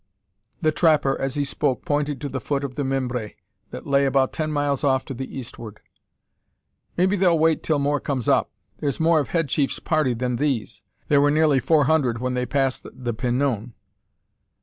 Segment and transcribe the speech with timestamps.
[0.63, 3.33] The trapper, as he spoke, pointed to the foot of the Mimbres,
[3.69, 5.79] that lay about ten miles off to the eastward.
[6.97, 8.49] "Maybe they'll wait till more comes up.
[8.79, 12.47] There's more of head chief's party than these; there were nearly four hundred when they
[12.47, 13.75] passed the Pinon."